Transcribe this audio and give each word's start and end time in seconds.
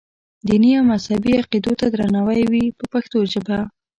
دیني 0.47 0.71
او 0.77 0.83
مذهبي 0.93 1.31
عقیدو 1.41 1.71
ته 1.79 1.85
درناوی 1.93 2.41
وي 2.51 2.65
په 2.77 2.83
پښتو 2.93 3.17
ژبه. 3.31 3.59